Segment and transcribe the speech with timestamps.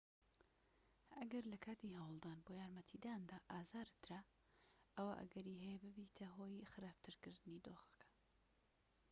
[1.17, 4.19] ئەگەر لەکاتی هەوڵدان بۆ یارمەتیداندا ئازارت درا
[4.95, 8.05] ئەوا ئەگەری هەیە ببیتە هۆی خراپترکردنی دۆخەکە